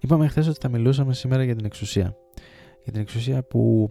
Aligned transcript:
Είπαμε 0.00 0.28
χθες 0.28 0.48
ότι 0.48 0.58
θα 0.60 0.68
μιλούσαμε 0.68 1.14
σήμερα 1.14 1.44
για 1.44 1.56
την 1.56 1.64
εξουσία. 1.64 2.16
Για 2.82 2.92
την 2.92 3.00
εξουσία 3.00 3.42
που 3.42 3.90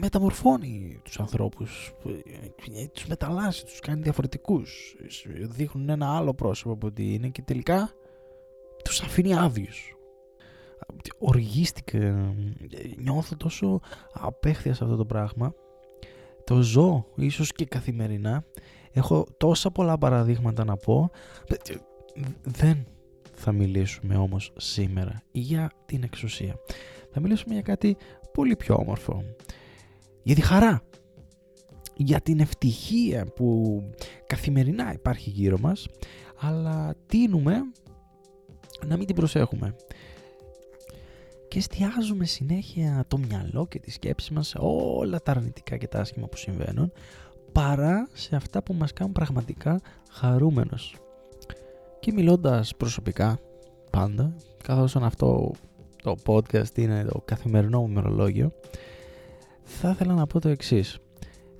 μεταμορφώνει 0.00 1.00
τους 1.04 1.20
ανθρώπους, 1.20 1.94
τους 2.92 3.06
μεταλλάσσει, 3.06 3.64
τους 3.64 3.80
κάνει 3.80 4.02
διαφορετικούς, 4.02 4.96
δείχνουν 5.42 5.88
ένα 5.88 6.16
άλλο 6.16 6.34
πρόσωπο 6.34 6.72
από 6.72 6.86
ότι 6.86 7.14
είναι 7.14 7.28
και 7.28 7.42
τελικά 7.42 7.90
τους 8.84 9.00
αφήνει 9.00 9.34
άδειους. 9.34 9.92
Οργίστηκα, 11.18 12.34
νιώθω 12.98 13.36
τόσο 13.36 13.80
απέχθεια 14.12 14.74
σε 14.74 14.84
αυτό 14.84 14.96
το 14.96 15.04
πράγμα, 15.04 15.54
το 16.44 16.62
ζω 16.62 17.06
ίσως 17.14 17.52
και 17.52 17.64
καθημερινά, 17.64 18.44
έχω 18.92 19.26
τόσα 19.36 19.70
πολλά 19.70 19.98
παραδείγματα 19.98 20.64
να 20.64 20.76
πω, 20.76 21.10
δεν 22.42 22.86
θα 23.38 23.52
μιλήσουμε 23.52 24.16
όμως 24.16 24.52
σήμερα 24.56 25.22
για 25.32 25.70
την 25.86 26.02
εξουσία. 26.02 26.54
Θα 27.12 27.20
μιλήσουμε 27.20 27.54
για 27.54 27.62
κάτι 27.62 27.96
πολύ 28.32 28.56
πιο 28.56 28.74
όμορφο. 28.74 29.24
Για 30.22 30.34
τη 30.34 30.40
χαρά. 30.40 30.82
Για 31.96 32.20
την 32.20 32.40
ευτυχία 32.40 33.26
που 33.26 33.80
καθημερινά 34.26 34.92
υπάρχει 34.92 35.30
γύρω 35.30 35.58
μας, 35.58 35.86
αλλά 36.40 36.94
τίνουμε 37.06 37.52
να 38.86 38.96
μην 38.96 39.06
την 39.06 39.14
προσέχουμε. 39.14 39.74
Και 41.48 41.58
εστιάζουμε 41.58 42.24
συνέχεια 42.24 43.04
το 43.08 43.18
μυαλό 43.18 43.66
και 43.66 43.78
τη 43.78 43.90
σκέψη 43.90 44.32
μας 44.32 44.48
σε 44.48 44.58
όλα 44.60 45.22
τα 45.22 45.30
αρνητικά 45.30 45.76
και 45.76 45.88
τα 45.88 46.00
άσχημα 46.00 46.26
που 46.26 46.36
συμβαίνουν, 46.36 46.92
παρά 47.52 48.08
σε 48.12 48.36
αυτά 48.36 48.62
που 48.62 48.74
μας 48.74 48.92
κάνουν 48.92 49.12
πραγματικά 49.12 49.80
χαρούμενος. 50.10 50.96
Και 52.00 52.12
μιλώντας 52.12 52.76
προσωπικά, 52.76 53.38
πάντα, 53.90 54.34
καθώς 54.62 54.96
αυτό 54.96 55.52
το 56.02 56.16
podcast 56.26 56.78
είναι 56.78 57.04
το 57.04 57.22
καθημερινό 57.24 57.80
μου 57.80 57.88
μερολόγιο, 57.88 58.52
θα 59.62 59.90
ήθελα 59.90 60.14
να 60.14 60.26
πω 60.26 60.40
το 60.40 60.48
εξής. 60.48 60.98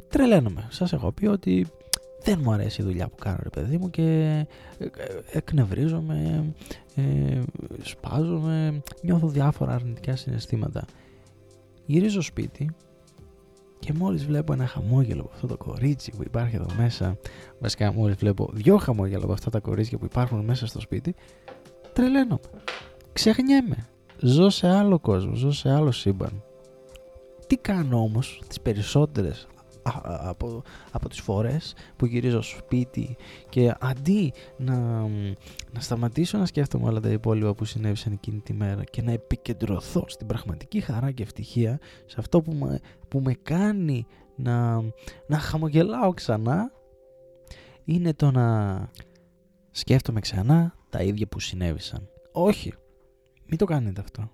Τρελαίνομαι. 0.08 0.66
Σας 0.70 0.92
έχω 0.92 1.12
πει 1.12 1.26
ότι 1.26 1.66
δεν 2.22 2.40
μου 2.42 2.52
αρέσει 2.52 2.82
η 2.82 2.84
δουλειά 2.84 3.08
που 3.08 3.16
κάνω 3.16 3.38
ρε 3.42 3.48
παιδί 3.48 3.78
μου 3.78 3.90
και 3.90 4.02
ε, 4.78 4.86
εκνευρίζομαι, 5.32 6.44
ε, 6.94 7.40
σπάζομαι, 7.82 8.82
νιώθω 9.02 9.28
διάφορα 9.28 9.74
αρνητικά 9.74 10.16
συναισθήματα. 10.16 10.84
Γυρίζω 11.86 12.20
σπίτι 12.20 12.70
και 13.78 13.92
μόλις 13.92 14.26
βλέπω 14.26 14.52
ένα 14.52 14.66
χαμόγελο 14.66 15.20
από 15.20 15.30
αυτό 15.34 15.46
το 15.46 15.56
κορίτσι 15.56 16.10
που 16.16 16.22
υπάρχει 16.22 16.56
εδώ 16.56 16.66
μέσα, 16.76 17.18
βασικά 17.58 17.92
μόλις 17.92 18.16
βλέπω 18.16 18.50
δυο 18.52 18.76
χαμόγελα 18.76 19.24
από 19.24 19.32
αυτά 19.32 19.50
τα 19.50 19.60
κορίτσια 19.60 19.98
που 19.98 20.04
υπάρχουν 20.04 20.44
μέσα 20.44 20.66
στο 20.66 20.80
σπίτι, 20.80 21.14
τρελαίνομαι. 21.92 22.40
Ξεχνιέμαι. 23.12 23.88
Ζω 24.20 24.50
σε 24.50 24.68
άλλο 24.68 24.98
κόσμο, 24.98 25.34
ζω 25.34 25.52
σε 25.52 25.70
άλλο 25.72 25.92
σύμπαν. 25.92 26.42
Τι 27.46 27.56
κάνω 27.56 28.02
όμως 28.02 28.42
τις 28.48 28.60
περισσότερες 28.60 29.46
από, 30.02 30.62
από 30.90 31.08
τις 31.08 31.20
φορές 31.20 31.74
που 31.96 32.06
γυρίζω 32.06 32.42
σπίτι 32.42 33.16
και 33.48 33.74
αντί 33.80 34.32
να, 34.56 35.00
να 35.72 35.80
σταματήσω 35.80 36.38
να 36.38 36.46
σκέφτομαι 36.46 36.88
όλα 36.88 37.00
τα 37.00 37.08
υπόλοιπα 37.08 37.54
που 37.54 37.64
συνέβησαν 37.64 38.12
εκείνη 38.12 38.40
τη 38.40 38.52
μέρα 38.52 38.84
και 38.84 39.02
να 39.02 39.12
επικεντρωθώ 39.12 40.04
στην 40.06 40.26
πραγματική 40.26 40.80
χαρά 40.80 41.10
και 41.10 41.22
ευτυχία 41.22 41.78
σε 42.06 42.16
αυτό 42.18 42.42
που 42.42 42.52
με, 42.52 42.80
που 43.08 43.20
με 43.20 43.34
κάνει 43.42 44.06
να, 44.36 44.82
να 45.26 45.38
χαμογελάω 45.38 46.14
ξανά 46.14 46.72
είναι 47.84 48.14
το 48.14 48.30
να 48.30 48.88
σκέφτομαι 49.70 50.20
ξανά 50.20 50.74
τα 50.90 51.02
ίδια 51.02 51.26
που 51.26 51.40
συνέβησαν. 51.40 52.08
Όχι, 52.32 52.74
μην 53.46 53.58
το 53.58 53.64
κάνετε 53.64 54.00
αυτό 54.00 54.30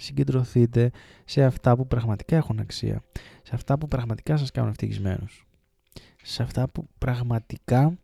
συγκεντρωθείτε 0.00 0.90
σε 1.24 1.44
αυτά 1.44 1.76
που 1.76 1.86
πραγματικά 1.86 2.36
έχουν 2.36 2.58
αξία, 2.58 3.02
σε 3.42 3.54
αυτά 3.54 3.78
που 3.78 3.88
πραγματικά 3.88 4.36
σας 4.36 4.50
κάνουν 4.50 4.70
ευτυχισμένους, 4.70 5.46
σε 6.22 6.42
αυτά 6.42 6.68
που 6.68 6.88
πραγματικά 6.98 7.98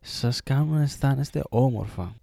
σας 0.00 0.42
κάνουν 0.42 0.74
να 0.74 0.82
αισθάνεστε 0.82 1.42
όμορφα. 1.48 2.14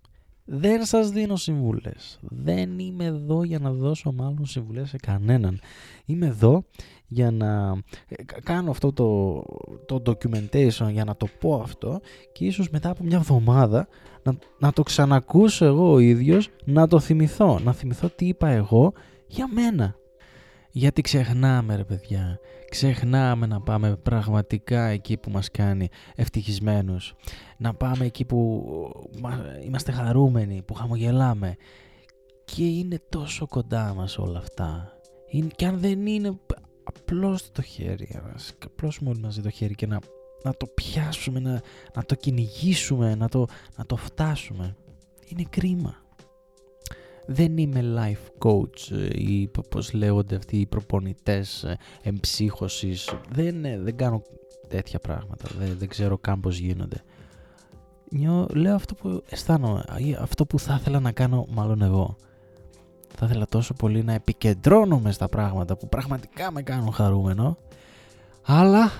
Δεν 0.51 0.85
σας 0.85 1.09
δίνω 1.09 1.35
συμβουλές. 1.35 2.19
Δεν 2.21 2.79
είμαι 2.79 3.05
εδώ 3.05 3.43
για 3.43 3.59
να 3.59 3.71
δώσω 3.71 4.11
μάλλον 4.11 4.45
συμβουλές 4.45 4.89
σε 4.89 4.97
κανέναν. 4.97 5.59
Είμαι 6.05 6.25
εδώ 6.25 6.63
για 7.07 7.31
να 7.31 7.77
ε, 8.07 8.23
κάνω 8.43 8.71
αυτό 8.71 8.93
το, 8.93 9.43
το 9.85 10.01
documentation, 10.05 10.89
για 10.91 11.03
να 11.05 11.15
το 11.15 11.27
πω 11.39 11.61
αυτό 11.63 11.99
και 12.31 12.45
ίσως 12.45 12.69
μετά 12.69 12.89
από 12.89 13.03
μια 13.03 13.17
εβδομάδα 13.17 13.87
να, 14.23 14.37
να 14.59 14.73
το 14.73 14.83
ξανακούσω 14.83 15.65
εγώ 15.65 15.91
ο 15.91 15.99
ίδιος, 15.99 16.49
να 16.65 16.87
το 16.87 16.99
θυμηθώ, 16.99 17.59
να 17.63 17.73
θυμηθώ 17.73 18.09
τι 18.09 18.25
είπα 18.25 18.47
εγώ 18.47 18.93
για 19.27 19.47
μένα. 19.53 19.95
Γιατί 20.71 21.01
ξεχνάμε 21.01 21.75
ρε 21.75 21.83
παιδιά, 21.83 22.39
ξεχνάμε 22.69 23.45
να 23.45 23.61
πάμε 23.61 23.95
πραγματικά 23.95 24.85
εκεί 24.85 25.17
που 25.17 25.31
μας 25.31 25.51
κάνει 25.51 25.87
ευτυχισμένους. 26.15 27.15
Να 27.57 27.73
πάμε 27.73 28.05
εκεί 28.05 28.25
που 28.25 28.63
είμαστε 29.65 29.91
χαρούμενοι, 29.91 30.61
που 30.61 30.73
χαμογελάμε. 30.73 31.55
Και 32.45 32.67
είναι 32.67 33.01
τόσο 33.09 33.47
κοντά 33.47 33.93
μας 33.93 34.17
όλα 34.17 34.39
αυτά. 34.39 34.93
και 35.55 35.65
αν 35.65 35.79
δεν 35.79 36.05
είναι 36.05 36.39
απλώς 36.83 37.51
το 37.51 37.61
χέρι 37.61 38.21
μας, 38.31 38.53
απλώς 38.65 38.99
μόλι 38.99 39.19
μαζί 39.19 39.41
το 39.41 39.49
χέρι 39.49 39.75
και 39.75 39.87
να, 39.87 39.99
να 40.43 40.53
το 40.53 40.65
πιάσουμε, 40.65 41.39
να, 41.39 41.61
να 41.95 42.03
το 42.03 42.15
κυνηγήσουμε, 42.15 43.15
να 43.15 43.29
το, 43.29 43.45
να 43.77 43.85
το 43.85 43.95
φτάσουμε. 43.95 44.75
Είναι 45.27 45.43
κρίμα. 45.49 46.08
Δεν 47.31 47.57
είμαι 47.57 47.81
life 47.83 48.47
coach 48.47 48.91
ε, 48.91 49.21
ή 49.21 49.51
πώς 49.69 49.93
λέγονται 49.93 50.35
αυτοί 50.35 50.57
οι 50.57 50.65
προπονητές 50.65 51.63
ε, 51.63 51.77
εμψύχωσης. 52.01 53.13
Δεν, 53.29 53.65
ε, 53.65 53.79
δεν 53.79 53.95
κάνω 53.95 54.21
τέτοια 54.67 54.99
πράγματα. 54.99 55.49
Δεν, 55.57 55.75
δεν 55.77 55.87
ξέρω 55.87 56.17
καν 56.17 56.39
πώς 56.39 56.57
γίνονται. 56.57 57.03
Νιώ, 58.11 58.47
λέω 58.53 58.75
αυτό 58.75 58.95
που 58.95 59.23
αισθάνομαι, 59.29 59.83
αυτό 60.19 60.45
που 60.45 60.59
θα 60.59 60.77
ήθελα 60.79 60.99
να 60.99 61.11
κάνω 61.11 61.45
μάλλον 61.49 61.81
εγώ. 61.81 62.15
Θα 63.15 63.25
ήθελα 63.25 63.45
τόσο 63.45 63.73
πολύ 63.73 64.03
να 64.03 64.13
επικεντρώνομαι 64.13 65.11
στα 65.11 65.29
πράγματα 65.29 65.77
που 65.77 65.89
πραγματικά 65.89 66.51
με 66.51 66.61
κάνουν 66.61 66.91
χαρούμενο, 66.91 67.57
αλλά 68.45 68.91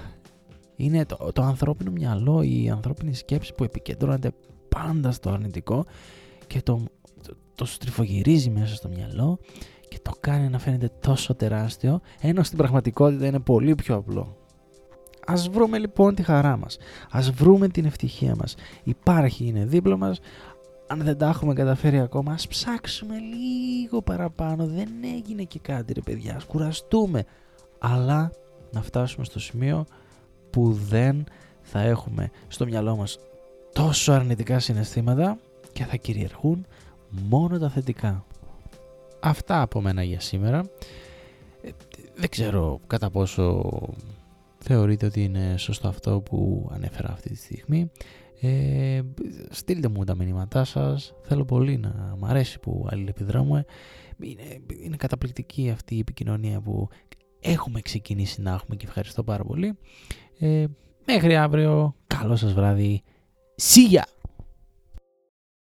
είναι 0.75 1.05
το, 1.05 1.31
το 1.33 1.41
ανθρώπινο 1.41 1.91
μυαλό, 1.91 2.41
η 2.41 2.69
ανθρώπινη 2.69 3.13
σκέψη 3.13 3.53
που 3.53 3.63
επικεντρώνεται 3.63 4.31
πάντα 4.69 5.11
στο 5.11 5.29
αρνητικό 5.29 5.85
και 6.47 6.61
το, 6.61 6.83
το, 7.59 7.65
το 7.65 7.71
στριφογυρίζει 7.71 8.49
μέσα 8.49 8.75
στο 8.75 8.89
μυαλό 8.89 9.39
και 9.87 9.99
το 10.01 10.11
κάνει 10.19 10.49
να 10.49 10.59
φαίνεται 10.59 10.91
τόσο 10.99 11.35
τεράστιο, 11.35 12.01
ενώ 12.21 12.43
στην 12.43 12.57
πραγματικότητα 12.57 13.25
είναι 13.25 13.39
πολύ 13.39 13.75
πιο 13.75 13.95
απλό. 13.95 14.37
Ας 15.25 15.49
βρούμε 15.49 15.77
λοιπόν 15.77 16.15
τη 16.15 16.23
χαρά 16.23 16.57
μας, 16.57 16.77
ας 17.11 17.31
βρούμε 17.31 17.67
την 17.67 17.85
ευτυχία 17.85 18.35
μας. 18.35 18.55
Υπάρχει, 18.83 19.45
είναι 19.45 19.65
δίπλα 19.65 19.97
μας, 19.97 20.19
αν 20.87 21.03
δεν 21.03 21.17
τα 21.17 21.27
έχουμε 21.27 21.53
καταφέρει 21.53 21.99
ακόμα, 21.99 22.33
ας 22.33 22.47
ψάξουμε 22.47 23.15
λίγο 23.17 24.01
παραπάνω. 24.01 24.65
Δεν 24.65 24.89
έγινε 25.15 25.43
και 25.43 25.59
κάτι 25.59 25.93
ρε 25.93 26.01
παιδιά, 26.01 26.35
ας 26.35 26.45
κουραστούμε. 26.45 27.23
Αλλά 27.79 28.31
να 28.71 28.81
φτάσουμε 28.81 29.25
στο 29.25 29.39
σημείο 29.39 29.85
που 30.49 30.73
δεν 30.73 31.23
θα 31.61 31.79
έχουμε 31.79 32.29
στο 32.47 32.65
μυαλό 32.65 32.95
μας 32.95 33.17
τόσο 33.73 34.11
αρνητικά 34.11 34.59
συναισθήματα 34.59 35.37
και 35.73 35.85
θα 35.85 35.95
κυριαρχούν 35.95 36.65
μόνο 37.09 37.59
τα 37.59 37.69
θετικά. 37.69 38.25
Αυτά 39.19 39.61
από 39.61 39.81
μένα 39.81 40.03
για 40.03 40.19
σήμερα. 40.19 40.69
Ε, 41.61 41.69
δεν 42.15 42.29
ξέρω 42.29 42.79
κατά 42.87 43.09
πόσο 43.09 43.69
θεωρείτε 44.57 45.05
ότι 45.05 45.23
είναι 45.23 45.55
σωστό 45.57 45.87
αυτό 45.87 46.21
που 46.21 46.69
ανέφερα 46.73 47.11
αυτή 47.11 47.29
τη 47.29 47.35
στιγμή. 47.35 47.91
Ε, 48.41 49.01
στείλτε 49.49 49.87
μου 49.87 50.03
τα 50.03 50.15
μηνύματά 50.15 50.63
σας. 50.63 51.13
Θέλω 51.21 51.45
πολύ 51.45 51.77
να 51.77 52.15
μ' 52.19 52.25
αρέσει 52.25 52.59
που 52.59 52.87
αλληλεπιδράμε. 52.89 53.65
Είναι, 54.21 54.61
είναι 54.83 54.95
καταπληκτική 54.95 55.69
αυτή 55.69 55.95
η 55.95 55.99
επικοινωνία 55.99 56.61
που 56.61 56.87
έχουμε 57.39 57.81
ξεκινήσει 57.81 58.41
να 58.41 58.51
έχουμε 58.51 58.75
και 58.75 58.85
ευχαριστώ 58.85 59.23
πάρα 59.23 59.43
πολύ. 59.43 59.77
Ε, 60.39 60.65
μέχρι 61.05 61.35
αύριο. 61.35 61.95
Καλό 62.07 62.35
σας 62.35 62.53
βράδυ. 62.53 63.03
Σίγια! 63.55 64.05